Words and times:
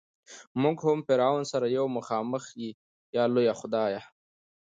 مونږ 0.61 0.77
هم 0.87 0.99
فرعون 1.07 1.43
سره 1.51 1.65
یو 1.77 1.85
مخامخ 1.97 2.43
ای 2.59 2.67
لویه 3.33 3.53
خدایه. 3.59 4.01